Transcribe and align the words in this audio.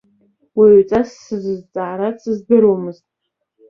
Уаҩҵас 0.57 1.09
сзызҵаара 1.25 2.07
дсыздыруамызт. 2.15 3.05